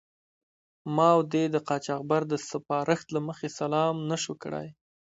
[0.95, 4.67] ما او دې د قاچاقبر د سپارښت له مخې سلام و نه شو کړای.